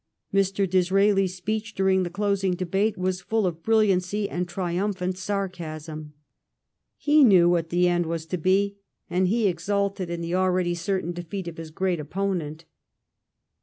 Mr. 0.33 0.67
Disraelis 0.67 1.35
speech 1.35 1.75
during 1.75 2.01
the 2.01 2.09
closing 2.09 2.55
debate 2.55 2.97
was 2.97 3.21
full 3.21 3.45
of 3.45 3.61
brilliancy 3.61 4.27
and 4.27 4.47
triumphant 4.49 5.15
sarcasm. 5.15 6.13
He 6.97 7.23
knew 7.23 7.47
what 7.47 7.69
the 7.69 7.87
end 7.87 8.07
was 8.07 8.25
to 8.25 8.37
be, 8.39 8.77
and 9.11 9.27
he 9.27 9.47
exulted 9.47 10.09
in 10.09 10.21
the 10.21 10.33
already 10.33 10.73
certain 10.73 11.11
defeat 11.11 11.47
of 11.47 11.57
his 11.57 11.69
great 11.69 11.99
opponent. 11.99 12.65